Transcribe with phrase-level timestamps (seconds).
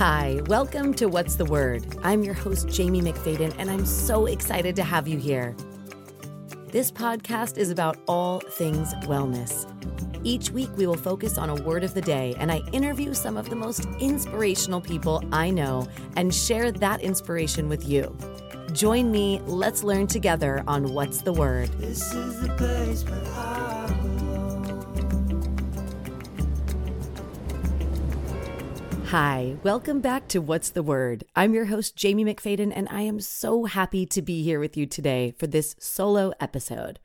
[0.00, 1.84] Hi, welcome to What's the Word?
[2.02, 5.54] I'm your host, Jamie McFadden, and I'm so excited to have you here.
[6.68, 9.66] This podcast is about all things wellness.
[10.24, 13.36] Each week, we will focus on a word of the day, and I interview some
[13.36, 15.86] of the most inspirational people I know
[16.16, 18.16] and share that inspiration with you.
[18.72, 21.68] Join me, let's learn together on What's the Word.
[29.10, 31.24] Hi, welcome back to What's the Word?
[31.36, 34.86] I'm your host, Jamie McFadden, and I am so happy to be here with you
[34.86, 37.00] today for this solo episode.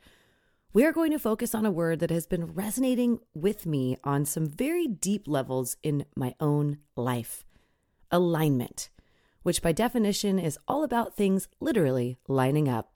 [0.72, 4.26] We are going to focus on a word that has been resonating with me on
[4.26, 7.44] some very deep levels in my own life
[8.12, 8.90] alignment
[9.46, 12.92] which by definition is all about things literally lining up.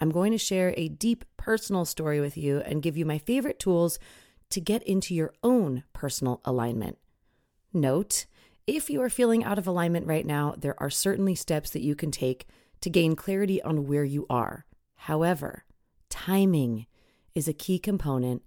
[0.00, 3.60] I'm going to share a deep personal story with you and give you my favorite
[3.60, 4.00] tools
[4.50, 6.98] to get into your own personal alignment.
[7.74, 8.26] Note,
[8.66, 11.94] if you are feeling out of alignment right now, there are certainly steps that you
[11.94, 12.46] can take
[12.80, 14.64] to gain clarity on where you are.
[14.94, 15.64] However,
[16.08, 16.86] timing
[17.34, 18.42] is a key component,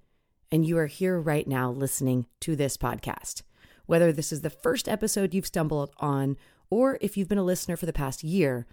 [0.52, 3.42] and you are here right now listening to this podcast.
[3.86, 6.38] Whether this is the first episode you've stumbled on
[6.70, 8.66] or if you've been a listener for the past year,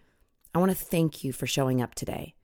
[0.55, 2.35] I want to thank you for showing up today.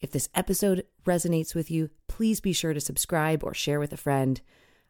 [0.00, 3.96] If this episode resonates with you, please be sure to subscribe or share with a
[3.96, 4.40] friend.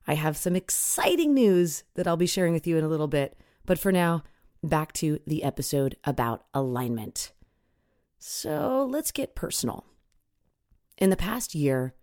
[0.08, 3.38] I have some exciting news that I'll be sharing with you in a little bit,
[3.66, 4.24] but for now,
[4.62, 7.32] back to the episode about alignment.
[8.18, 9.84] So let's get personal.
[10.96, 11.94] In the past year,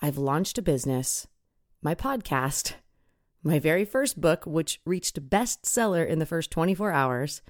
[0.00, 1.26] I've launched a business,
[1.82, 2.74] my podcast,
[3.42, 7.42] my very first book, which reached bestseller in the first 24 hours.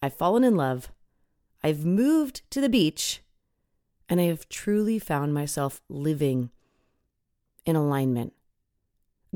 [0.00, 0.90] I've fallen in love.
[1.62, 3.20] I've moved to the beach.
[4.08, 6.50] And I have truly found myself living
[7.64, 8.32] in alignment,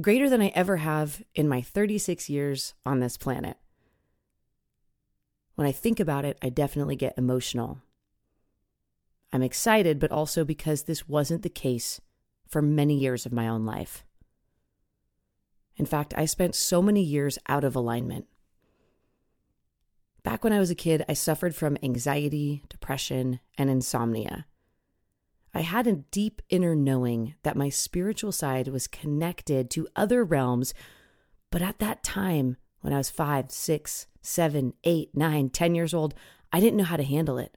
[0.00, 3.56] greater than I ever have in my 36 years on this planet.
[5.54, 7.80] When I think about it, I definitely get emotional.
[9.32, 12.00] I'm excited, but also because this wasn't the case
[12.46, 14.04] for many years of my own life.
[15.76, 18.26] In fact, I spent so many years out of alignment.
[20.22, 24.46] Back when I was a kid, I suffered from anxiety, depression, and insomnia.
[25.56, 30.74] I had a deep inner knowing that my spiritual side was connected to other realms,
[31.50, 36.12] but at that time, when I was five, six, seven, eight, nine, ten years old,
[36.52, 37.56] I didn't know how to handle it.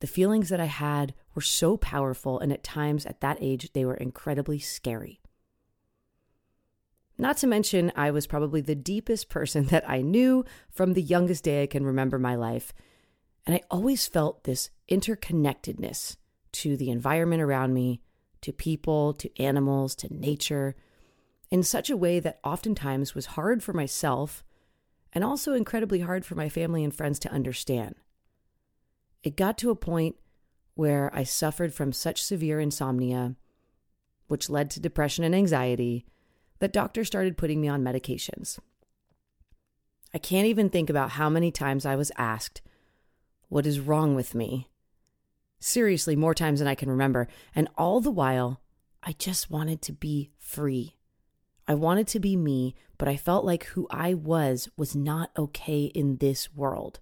[0.00, 3.84] The feelings that I had were so powerful, and at times at that age, they
[3.84, 5.20] were incredibly scary.
[7.16, 11.44] Not to mention, I was probably the deepest person that I knew from the youngest
[11.44, 12.74] day I can remember my life.
[13.46, 16.16] And I always felt this interconnectedness
[16.54, 18.00] to the environment around me,
[18.40, 20.74] to people, to animals, to nature,
[21.50, 24.42] in such a way that oftentimes was hard for myself
[25.12, 27.94] and also incredibly hard for my family and friends to understand.
[29.22, 30.16] It got to a point
[30.74, 33.36] where I suffered from such severe insomnia,
[34.26, 36.04] which led to depression and anxiety
[36.58, 38.58] that doctors started putting me on medications.
[40.12, 42.62] I can't even think about how many times I was asked,
[43.48, 44.68] What is wrong with me?
[45.66, 47.26] Seriously, more times than I can remember.
[47.54, 48.60] And all the while,
[49.02, 50.96] I just wanted to be free.
[51.66, 55.84] I wanted to be me, but I felt like who I was was not okay
[55.84, 57.00] in this world.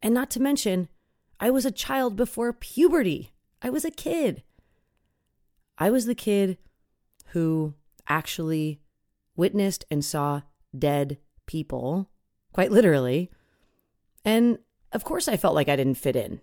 [0.00, 0.88] And not to mention,
[1.38, 3.34] I was a child before puberty.
[3.60, 4.42] I was a kid.
[5.76, 6.56] I was the kid
[7.32, 7.74] who
[8.08, 8.80] actually
[9.36, 10.40] witnessed and saw
[10.76, 12.08] dead people,
[12.50, 13.30] quite literally.
[14.24, 14.58] And
[14.90, 16.40] of course, I felt like I didn't fit in.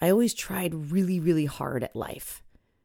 [0.00, 2.42] I always tried really, really hard at life.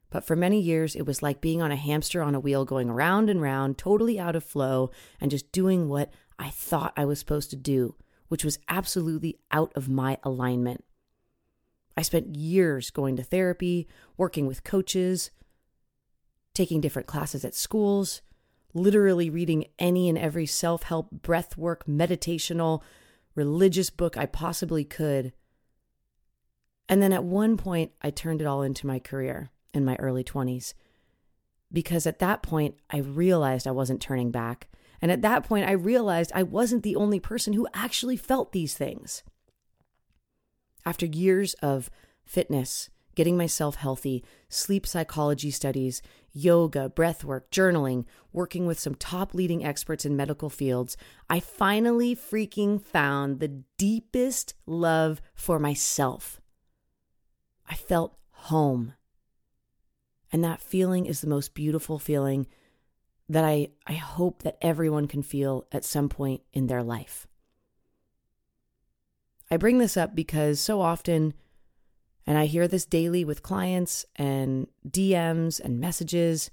[0.09, 2.91] But for many years, it was like being on a hamster on a wheel, going
[2.91, 7.19] round and round, totally out of flow, and just doing what I thought I was
[7.19, 7.95] supposed to do,
[8.27, 10.83] which was absolutely out of my alignment.
[11.95, 15.31] I spent years going to therapy, working with coaches,
[16.53, 18.21] taking different classes at schools,
[18.73, 22.81] literally reading any and every self help, breath work, meditational,
[23.35, 25.33] religious book I possibly could.
[26.89, 30.23] And then at one point, I turned it all into my career in my early
[30.23, 30.73] 20s.
[31.71, 34.67] Because at that point, I realized I wasn't turning back.
[35.01, 38.75] And at that point, I realized I wasn't the only person who actually felt these
[38.75, 39.23] things.
[40.85, 41.89] After years of
[42.25, 46.01] fitness, getting myself healthy, sleep psychology studies,
[46.31, 50.97] yoga, breathwork, journaling, working with some top leading experts in medical fields,
[51.29, 56.41] I finally freaking found the deepest love for myself.
[57.69, 58.93] I felt home.
[60.31, 62.47] And that feeling is the most beautiful feeling
[63.29, 67.27] that I, I hope that everyone can feel at some point in their life.
[69.49, 71.33] I bring this up because so often,
[72.25, 76.49] and I hear this daily with clients and DMs and messages,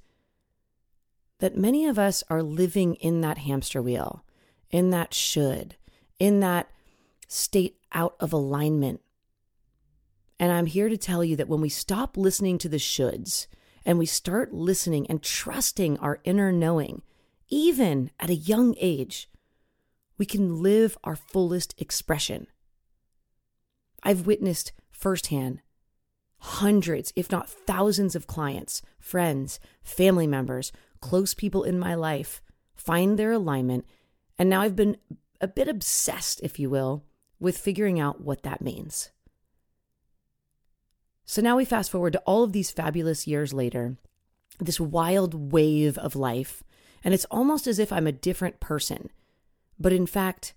[1.39, 4.25] that many of us are living in that hamster wheel,
[4.71, 5.77] in that should,
[6.19, 6.71] in that
[7.27, 9.01] state out of alignment.
[10.40, 13.46] And I'm here to tell you that when we stop listening to the shoulds
[13.84, 17.02] and we start listening and trusting our inner knowing,
[17.50, 19.28] even at a young age,
[20.16, 22.46] we can live our fullest expression.
[24.02, 25.60] I've witnessed firsthand
[26.38, 30.72] hundreds, if not thousands, of clients, friends, family members,
[31.02, 32.40] close people in my life
[32.75, 33.84] find their alignment.
[34.38, 34.96] And now I've been
[35.42, 37.04] a bit obsessed, if you will,
[37.38, 39.10] with figuring out what that means.
[41.31, 43.97] So now we fast forward to all of these fabulous years later,
[44.59, 46.65] this wild wave of life,
[47.05, 49.11] and it's almost as if I'm a different person.
[49.79, 50.55] But in fact,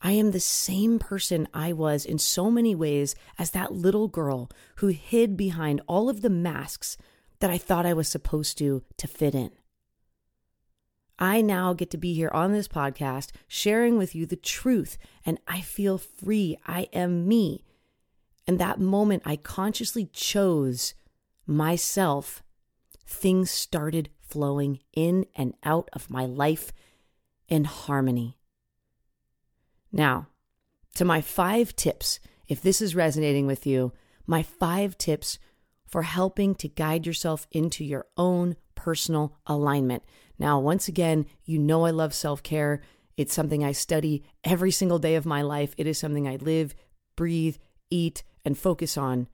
[0.00, 4.50] I am the same person I was in so many ways as that little girl
[4.76, 6.96] who hid behind all of the masks
[7.40, 9.50] that I thought I was supposed to to fit in.
[11.18, 14.96] I now get to be here on this podcast sharing with you the truth,
[15.26, 16.56] and I feel free.
[16.66, 17.64] I am me.
[18.50, 20.94] And that moment I consciously chose
[21.46, 22.42] myself,
[23.06, 26.72] things started flowing in and out of my life
[27.48, 28.38] in harmony.
[29.92, 30.26] Now,
[30.96, 32.18] to my five tips,
[32.48, 33.92] if this is resonating with you,
[34.26, 35.38] my five tips
[35.86, 40.02] for helping to guide yourself into your own personal alignment.
[40.40, 42.82] Now, once again, you know I love self care.
[43.16, 45.72] It's something I study every single day of my life.
[45.78, 46.74] It is something I live,
[47.14, 47.56] breathe,
[47.90, 49.28] eat, and focus on.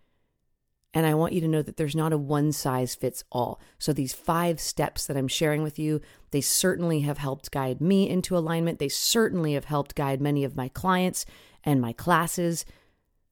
[0.95, 3.61] And I want you to know that there's not a one size fits all.
[3.79, 6.01] So these five steps that I'm sharing with you,
[6.31, 8.79] they certainly have helped guide me into alignment.
[8.79, 11.27] They certainly have helped guide many of my clients
[11.63, 12.65] and my classes.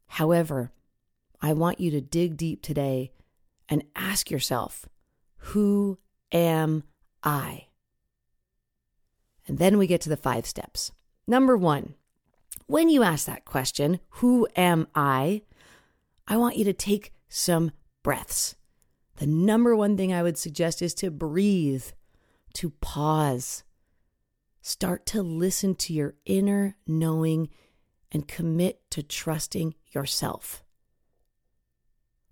[0.09, 0.73] However,
[1.41, 3.13] I want you to dig deep today
[3.69, 4.87] and ask yourself,
[5.37, 5.99] who
[6.33, 6.85] am
[7.23, 7.69] I?
[9.47, 10.93] And then we get to the five steps.
[11.27, 11.95] Number one,
[12.67, 15.43] when you ask that question, who am I?
[16.27, 17.73] I want you to take some
[18.03, 18.57] breaths.
[19.17, 21.87] The number one thing I would suggest is to breathe,
[22.55, 23.63] to pause.
[24.63, 27.49] Start to listen to your inner knowing
[28.11, 30.65] and commit to trusting yourself.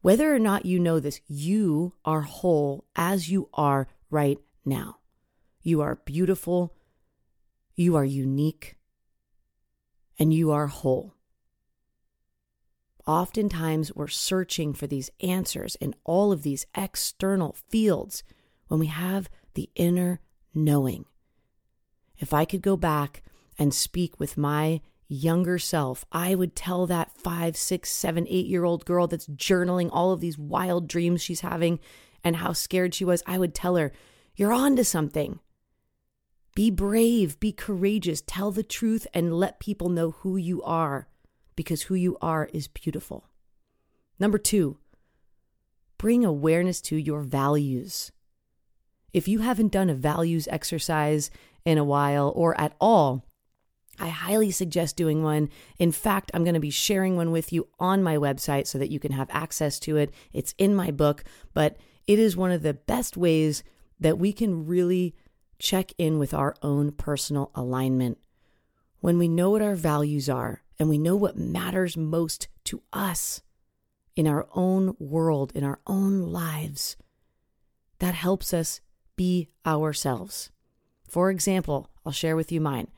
[0.00, 4.98] Whether or not you know this, you are whole as you are right now.
[5.60, 6.74] You are beautiful,
[7.76, 8.76] you are unique,
[10.18, 11.14] and you are whole.
[13.06, 18.22] Oftentimes, we're searching for these answers in all of these external fields
[18.68, 20.20] when we have the inner
[20.54, 21.04] knowing.
[22.18, 23.22] If I could go back
[23.58, 28.64] and speak with my younger self, I would tell that five, six, seven, eight year
[28.64, 31.80] old girl that's journaling all of these wild dreams she's having
[32.22, 33.22] and how scared she was.
[33.26, 33.92] I would tell her,
[34.36, 35.40] You're on to something.
[36.54, 41.08] Be brave, be courageous, tell the truth, and let people know who you are
[41.56, 43.24] because who you are is beautiful.
[44.18, 44.78] Number two,
[45.98, 48.12] bring awareness to your values.
[49.12, 51.30] If you haven't done a values exercise
[51.64, 53.24] in a while or at all,
[54.00, 55.50] I highly suggest doing one.
[55.78, 58.90] In fact, I'm going to be sharing one with you on my website so that
[58.90, 60.12] you can have access to it.
[60.32, 61.76] It's in my book, but
[62.06, 63.62] it is one of the best ways
[64.00, 65.14] that we can really
[65.58, 68.18] check in with our own personal alignment.
[69.00, 73.40] When we know what our values are, and we know what matters most to us
[74.16, 76.96] in our own world, in our own lives,
[78.00, 78.80] that helps us
[79.14, 80.50] be ourselves.
[81.08, 82.88] For example, I'll share with you mine.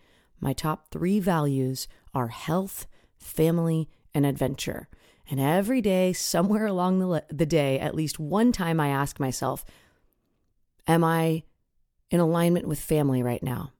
[0.40, 2.86] My top three values are health,
[3.18, 4.88] family, and adventure.
[5.28, 9.62] And every day, somewhere along the, the day, at least one time, I ask myself,
[10.86, 11.42] Am I
[12.10, 13.72] in alignment with family right now?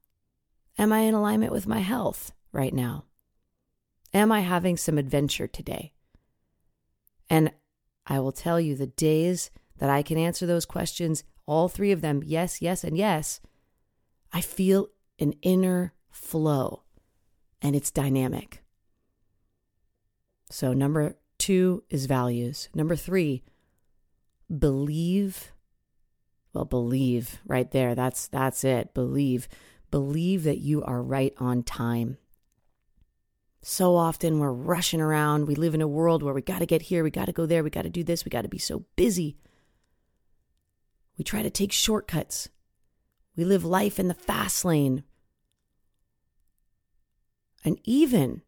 [0.77, 3.05] Am I in alignment with my health right now?
[4.15, 5.91] Am I having some adventure today?
[7.29, 7.51] And
[8.07, 11.99] I will tell you the days that I can answer those questions, all three of
[11.99, 13.41] them, yes, yes, and yes,
[14.31, 14.87] I feel
[15.19, 16.83] an inner flow
[17.61, 18.63] and it's dynamic.
[20.49, 22.69] So, number two is values.
[22.73, 23.43] Number three,
[24.57, 25.51] believe.
[26.53, 27.95] Well, believe right there.
[27.95, 28.93] That's that's it.
[28.93, 29.49] Believe.
[29.91, 32.17] Believe that you are right on time.
[33.67, 35.47] So often we're rushing around.
[35.47, 37.47] We live in a world where we got to get here, we got to go
[37.47, 39.37] there, we got to do this, we got to be so busy.
[41.17, 42.47] We try to take shortcuts.
[43.35, 45.03] We live life in the fast lane.
[47.63, 48.43] And even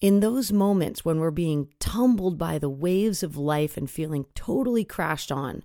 [0.00, 4.84] in those moments when we're being tumbled by the waves of life and feeling totally
[4.84, 5.62] crashed on,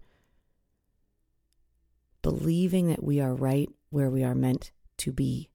[2.21, 5.49] believing that we are right where we are meant to be.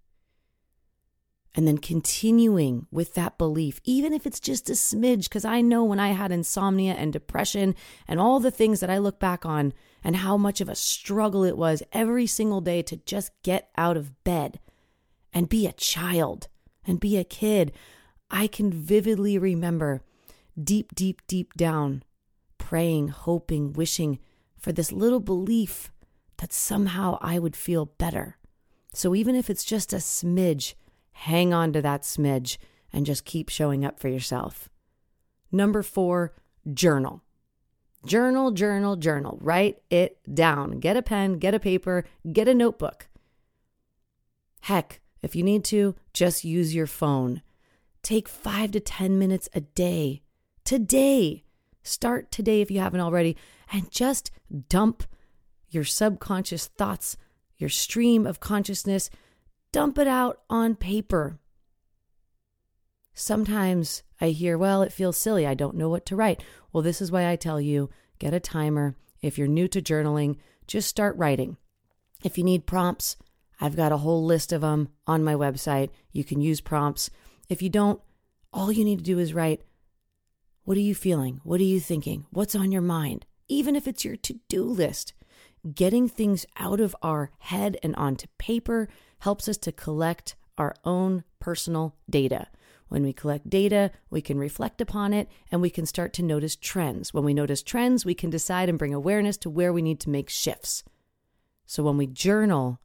[1.58, 5.82] And then continuing with that belief, even if it's just a smidge, because I know
[5.82, 7.74] when I had insomnia and depression
[8.06, 9.72] and all the things that I look back on
[10.04, 13.96] and how much of a struggle it was every single day to just get out
[13.96, 14.60] of bed
[15.32, 16.46] and be a child
[16.86, 17.72] and be a kid.
[18.30, 20.02] I can vividly remember
[20.62, 22.04] deep, deep, deep down
[22.58, 24.20] praying, hoping, wishing
[24.56, 25.90] for this little belief
[26.36, 28.36] that somehow I would feel better.
[28.94, 30.74] So even if it's just a smidge,
[31.18, 32.58] hang on to that smidge
[32.92, 34.68] and just keep showing up for yourself.
[35.50, 36.32] Number four,
[36.72, 37.22] journal.
[38.06, 39.36] Journal, journal, journal.
[39.40, 40.78] Write it down.
[40.78, 43.08] Get a pen, get a paper, get a notebook.
[44.60, 47.42] Heck, if you need to, just use your phone.
[48.04, 50.22] Take five to 10 minutes a day.
[50.64, 51.42] Today.
[51.82, 53.36] Start today if you haven't already,
[53.72, 54.30] and just
[54.68, 55.02] dump
[55.68, 57.16] your subconscious thoughts,
[57.56, 59.10] your stream of consciousness,
[59.72, 61.38] dump it out on paper.
[63.14, 65.46] Sometimes I hear, well, it feels silly.
[65.46, 66.42] I don't know what to write.
[66.72, 68.96] Well, this is why I tell you get a timer.
[69.20, 71.56] If you're new to journaling, just start writing.
[72.22, 73.16] If you need prompts,
[73.60, 75.90] I've got a whole list of them on my website.
[76.12, 77.10] You can use prompts.
[77.48, 78.00] If you don't,
[78.52, 79.62] all you need to do is write,
[80.64, 81.40] What are you feeling?
[81.42, 82.26] What are you thinking?
[82.30, 83.26] What's on your mind?
[83.48, 85.12] Even if it's your to do list,
[85.74, 88.88] getting things out of our head and onto paper
[89.20, 92.48] helps us to collect our own personal data.
[92.88, 96.56] When we collect data, we can reflect upon it and we can start to notice
[96.56, 97.12] trends.
[97.12, 100.10] When we notice trends, we can decide and bring awareness to where we need to
[100.10, 100.84] make shifts.
[101.66, 102.80] So when we journal,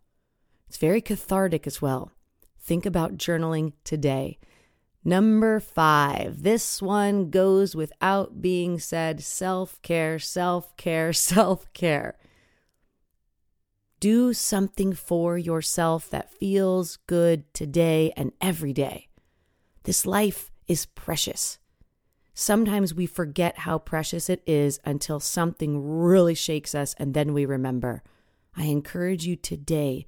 [0.68, 2.12] it's very cathartic as well.
[2.60, 4.40] Think about journaling today.
[5.06, 12.18] Number five, this one goes without being said self care, self care, self care.
[14.04, 19.08] Do something for yourself that feels good today and every day.
[19.84, 21.58] This life is precious.
[22.34, 27.46] Sometimes we forget how precious it is until something really shakes us and then we
[27.46, 28.04] remember.
[28.58, 30.06] I encourage you today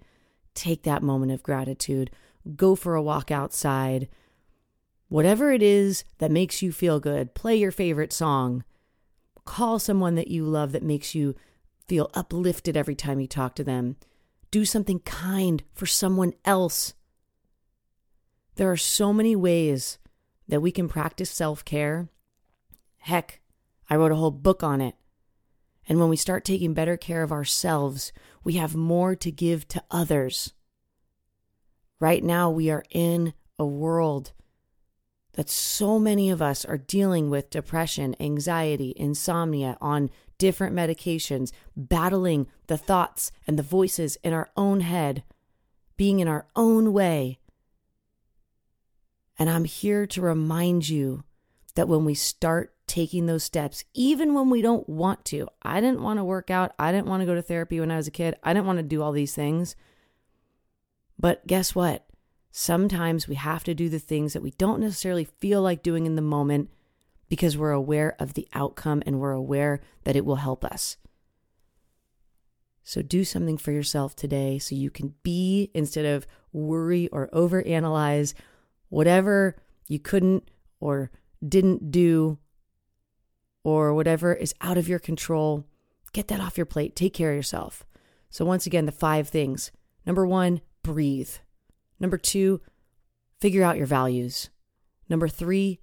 [0.53, 2.11] take that moment of gratitude,
[2.53, 4.09] go for a walk outside.
[5.07, 8.65] Whatever it is that makes you feel good, play your favorite song,
[9.45, 11.33] call someone that you love that makes you
[11.87, 13.95] feel uplifted every time you talk to them.
[14.51, 16.93] Do something kind for someone else.
[18.55, 19.97] There are so many ways
[20.47, 22.09] that we can practice self care.
[22.99, 23.41] Heck,
[23.89, 24.95] I wrote a whole book on it.
[25.87, 28.11] And when we start taking better care of ourselves,
[28.43, 30.53] we have more to give to others.
[31.99, 34.31] Right now, we are in a world
[35.33, 42.47] that so many of us are dealing with depression, anxiety, insomnia on different medications, battling
[42.67, 45.23] the thoughts and the voices in our own head,
[45.97, 47.39] being in our own way.
[49.37, 51.23] And I'm here to remind you
[51.75, 56.01] that when we start taking those steps, even when we don't want to, I didn't
[56.01, 58.11] want to work out, I didn't want to go to therapy when I was a
[58.11, 59.75] kid, I didn't want to do all these things.
[61.17, 62.05] But guess what?
[62.51, 66.15] Sometimes we have to do the things that we don't necessarily feel like doing in
[66.15, 66.69] the moment
[67.29, 70.97] because we're aware of the outcome and we're aware that it will help us.
[72.83, 78.35] So do something for yourself today so you can be instead of worry or overanalyze
[78.89, 79.55] whatever
[79.87, 81.09] you couldn't or
[81.47, 82.37] didn't do
[83.63, 85.65] or whatever is out of your control.
[86.13, 86.95] Get that off your plate.
[86.95, 87.85] Take care of yourself.
[88.29, 89.71] So, once again, the five things.
[90.05, 91.31] Number one, breathe.
[91.99, 92.61] Number two,
[93.41, 94.49] figure out your values.
[95.09, 95.79] Number three,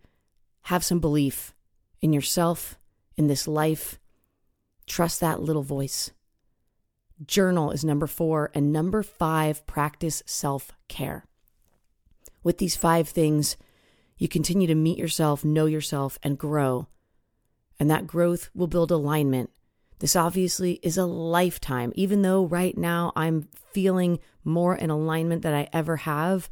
[0.62, 1.54] have some belief
[2.00, 2.78] in yourself,
[3.16, 3.99] in this life.
[4.87, 6.11] Trust that little voice.
[7.26, 8.50] Journal is number four.
[8.54, 11.25] And number five, practice self care.
[12.42, 13.57] With these five things,
[14.19, 16.88] you continue to meet yourself, know yourself, and grow.
[17.78, 19.50] And that growth will build alignment.
[20.00, 21.92] This obviously is a lifetime.
[21.95, 26.50] Even though right now I'm feeling more in alignment than I ever have,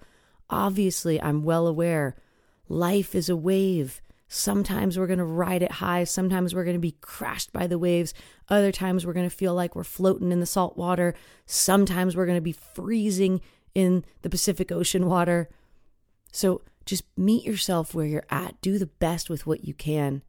[0.49, 2.15] obviously I'm well aware
[2.71, 4.01] life is a wave.
[4.29, 6.05] Sometimes we're going to ride it high.
[6.05, 8.15] Sometimes we're going to be crashed by the waves.
[8.49, 11.15] Other times we're going to feel like we're floating in the salt water.
[11.47, 13.41] Sometimes we're going to be freezing
[13.75, 15.49] in the Pacific Ocean water.
[16.31, 18.61] So just meet yourself where you're at.
[18.61, 20.23] Do the best with what you can.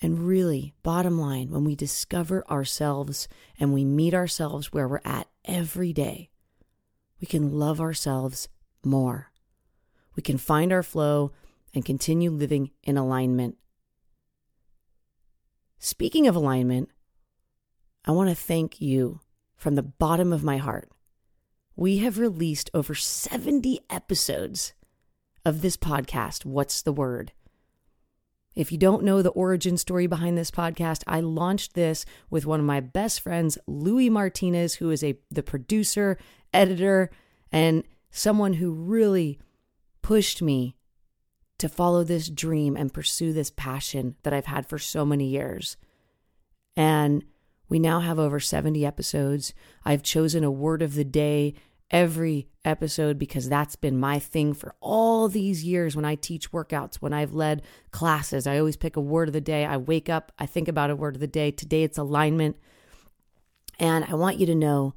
[0.00, 3.26] And really, bottom line, when we discover ourselves
[3.58, 6.30] and we meet ourselves where we're at every day,
[7.20, 8.48] we can love ourselves
[8.84, 9.29] more.
[10.20, 11.32] We can find our flow
[11.72, 13.56] and continue living in alignment.
[15.78, 16.90] Speaking of alignment,
[18.04, 19.20] I want to thank you
[19.56, 20.90] from the bottom of my heart.
[21.74, 24.74] We have released over 70 episodes
[25.46, 27.32] of this podcast, What's the Word?
[28.54, 32.60] If you don't know the origin story behind this podcast, I launched this with one
[32.60, 36.18] of my best friends, Louis Martinez, who is a the producer,
[36.52, 37.10] editor,
[37.50, 39.38] and someone who really
[40.10, 40.74] pushed me
[41.56, 45.76] to follow this dream and pursue this passion that I've had for so many years.
[46.76, 47.22] And
[47.68, 49.54] we now have over 70 episodes.
[49.84, 51.54] I've chosen a word of the day
[51.92, 56.96] every episode because that's been my thing for all these years when I teach workouts,
[56.96, 57.62] when I've led
[57.92, 58.48] classes.
[58.48, 59.64] I always pick a word of the day.
[59.64, 61.52] I wake up, I think about a word of the day.
[61.52, 62.56] Today it's alignment.
[63.78, 64.94] And I want you to know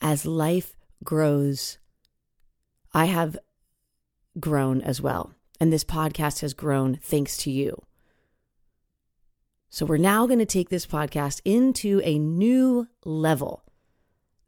[0.00, 1.78] as life grows,
[2.94, 3.36] I have
[4.38, 5.32] grown as well.
[5.58, 7.82] And this podcast has grown thanks to you.
[9.68, 13.62] So we're now going to take this podcast into a new level.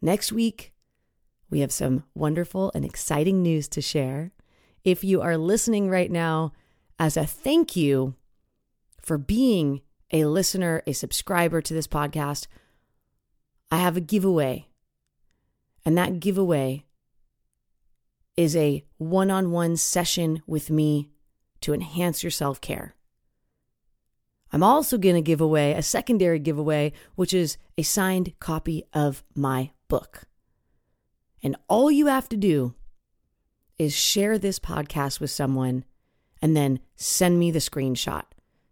[0.00, 0.72] Next week,
[1.48, 4.32] we have some wonderful and exciting news to share.
[4.84, 6.52] If you are listening right now,
[6.98, 8.14] as a thank you
[9.00, 12.46] for being a listener, a subscriber to this podcast,
[13.70, 14.68] I have a giveaway.
[15.84, 16.84] And that giveaway
[18.36, 21.10] is a one on one session with me
[21.60, 22.94] to enhance your self care.
[24.52, 29.24] I'm also going to give away a secondary giveaway, which is a signed copy of
[29.34, 30.24] my book.
[31.42, 32.74] And all you have to do
[33.78, 35.84] is share this podcast with someone
[36.42, 38.24] and then send me the screenshot.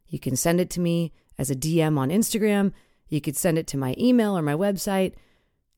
[0.09, 2.73] You can send it to me as a DM on Instagram.
[3.08, 5.15] You could send it to my email or my website.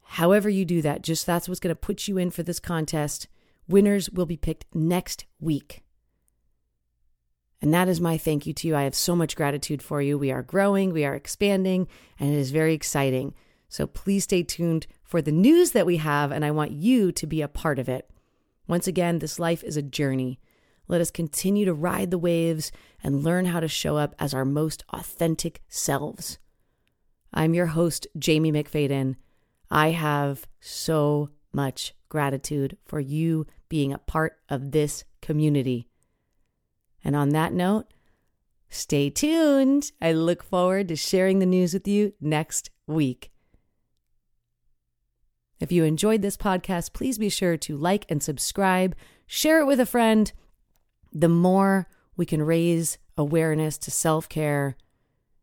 [0.02, 3.28] However, you do that, just that's what's going to put you in for this contest.
[3.68, 5.82] Winners will be picked next week.
[7.60, 8.74] And that is my thank you to you.
[8.74, 10.18] I have so much gratitude for you.
[10.18, 11.86] We are growing, we are expanding,
[12.18, 13.34] and it is very exciting.
[13.68, 17.26] So please stay tuned for the news that we have, and I want you to
[17.26, 18.10] be a part of it.
[18.66, 20.40] Once again, this life is a journey.
[20.88, 22.72] Let us continue to ride the waves
[23.02, 26.38] and learn how to show up as our most authentic selves.
[27.32, 29.14] I'm your host, Jamie McFadden.
[29.70, 35.88] I have so much gratitude for you being a part of this community.
[37.02, 37.86] And on that note,
[38.68, 39.92] stay tuned.
[39.98, 43.30] I look forward to sharing the news with you next week.
[45.58, 48.94] If you enjoyed this podcast, please be sure to like and subscribe,
[49.26, 50.30] share it with a friend.
[51.14, 54.76] The more we can raise awareness to self care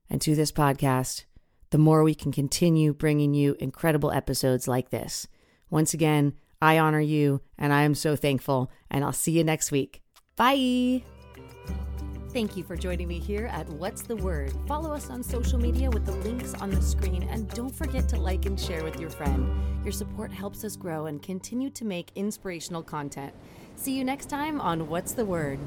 [0.07, 1.23] and to this podcast,
[1.71, 5.27] the more we can continue bringing you incredible episodes like this.
[5.71, 9.71] Once again, I honor you and I am so thankful, and I'll see you next
[9.71, 10.01] week.
[10.35, 11.03] Bye.
[12.31, 14.53] Thank you for joining me here at What's the Word.
[14.67, 18.17] Follow us on social media with the links on the screen and don't forget to
[18.17, 19.51] like and share with your friend.
[19.83, 23.33] Your support helps us grow and continue to make inspirational content.
[23.75, 25.59] See you next time on What's the Word.